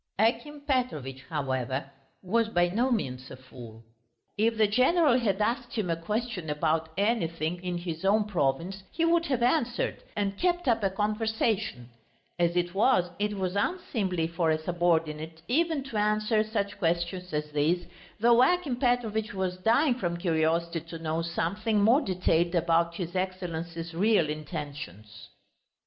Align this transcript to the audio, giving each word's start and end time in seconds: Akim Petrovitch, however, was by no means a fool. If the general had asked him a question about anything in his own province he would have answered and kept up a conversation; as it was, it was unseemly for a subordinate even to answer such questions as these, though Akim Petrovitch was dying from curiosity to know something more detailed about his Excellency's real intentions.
Akim 0.17 0.61
Petrovitch, 0.61 1.21
however, 1.29 1.91
was 2.23 2.47
by 2.49 2.69
no 2.69 2.89
means 2.89 3.29
a 3.29 3.35
fool. 3.37 3.83
If 4.35 4.57
the 4.57 4.65
general 4.65 5.19
had 5.19 5.39
asked 5.39 5.73
him 5.73 5.91
a 5.91 5.95
question 5.95 6.49
about 6.49 6.89
anything 6.97 7.63
in 7.63 7.77
his 7.77 8.03
own 8.03 8.23
province 8.23 8.81
he 8.91 9.05
would 9.05 9.27
have 9.27 9.43
answered 9.43 10.01
and 10.15 10.39
kept 10.39 10.67
up 10.67 10.81
a 10.81 10.89
conversation; 10.89 11.91
as 12.39 12.55
it 12.55 12.73
was, 12.73 13.11
it 13.19 13.37
was 13.37 13.55
unseemly 13.55 14.25
for 14.25 14.49
a 14.49 14.57
subordinate 14.57 15.43
even 15.47 15.83
to 15.83 15.97
answer 15.97 16.43
such 16.43 16.79
questions 16.79 17.31
as 17.31 17.51
these, 17.51 17.85
though 18.19 18.41
Akim 18.41 18.77
Petrovitch 18.77 19.35
was 19.35 19.57
dying 19.57 19.93
from 19.93 20.17
curiosity 20.17 20.79
to 20.79 20.97
know 20.97 21.21
something 21.21 21.79
more 21.79 22.01
detailed 22.01 22.55
about 22.55 22.95
his 22.95 23.15
Excellency's 23.15 23.93
real 23.93 24.29
intentions. 24.31 25.27